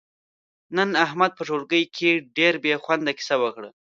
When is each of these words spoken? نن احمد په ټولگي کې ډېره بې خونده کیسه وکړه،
نن 0.75 0.89
احمد 1.05 1.31
په 1.35 1.43
ټولگي 1.47 1.83
کې 1.95 2.11
ډېره 2.37 2.57
بې 2.63 2.73
خونده 2.83 3.11
کیسه 3.17 3.35
وکړه، 3.39 3.69